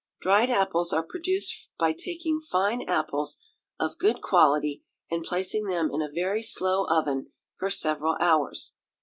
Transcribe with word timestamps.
Dried 0.19 0.49
apples 0.49 0.91
are 0.93 1.03
produced 1.03 1.69
by 1.77 1.93
taking 1.93 2.39
fine 2.41 2.81
apples 2.89 3.37
of 3.79 3.99
good 3.99 4.19
quality, 4.19 4.81
and 5.11 5.23
placing 5.23 5.65
them 5.67 5.91
in 5.93 6.01
a 6.01 6.09
very 6.11 6.41
slow 6.41 6.85
oven 6.87 7.31
for 7.55 7.69
several 7.69 8.17
hours. 8.19 8.73